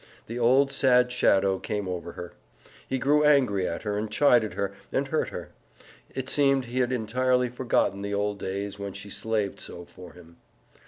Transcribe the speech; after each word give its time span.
The 0.25 0.39
old 0.39 0.71
sad 0.71 1.11
shadow 1.11 1.59
came 1.59 1.87
over 1.87 2.13
her. 2.13 2.33
He 2.87 2.97
grew 2.97 3.23
angry 3.23 3.67
at 3.67 3.83
her 3.83 3.99
and 3.99 4.09
chid 4.09 4.55
her, 4.55 4.71
and 4.91 5.07
hurt 5.09 5.29
her. 5.29 5.51
It 6.15 6.27
seemed 6.27 6.65
he 6.65 6.79
had 6.79 6.91
entirely 6.91 7.49
forgotten 7.49 8.01
the 8.01 8.15
old 8.15 8.39
days 8.39 8.79
when 8.79 8.93
she 8.93 9.11
slaved 9.11 9.59
so 9.59 9.85
for 9.85 10.13
him. 10.13 10.37